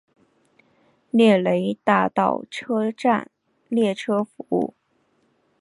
[1.11, 3.29] 涅雷大道车站
[3.67, 4.73] 列车服务。